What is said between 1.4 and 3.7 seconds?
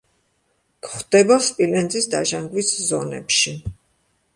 სპილენძის დაჟანგვის ზონებში.